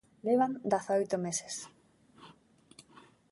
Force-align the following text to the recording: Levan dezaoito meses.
Levan 0.25 0.51
dezaoito 0.73 1.17
meses. 1.25 1.55